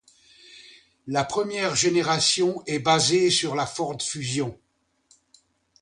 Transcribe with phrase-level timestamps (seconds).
[1.05, 4.57] La première génération est basée sur la Ford Fusion.